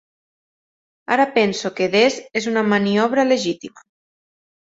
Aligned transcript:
Ara 1.15 1.27
penso 1.35 1.71
que 1.79 1.89
des 1.95 2.17
és 2.39 2.47
una 2.53 2.63
maniobra 2.71 3.27
legítima 3.33 3.85